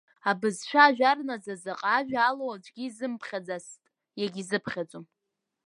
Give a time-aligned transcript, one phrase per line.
[0.29, 3.81] Абызшәа ажәар наӡа заҟа ажәа алоу аӡәгьы изымԥхьаӡацт,
[4.19, 5.05] иагьизыԥхьаӡом.